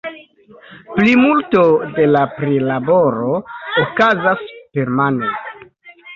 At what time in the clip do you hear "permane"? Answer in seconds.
4.79-5.33